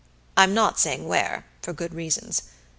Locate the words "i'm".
0.35-0.55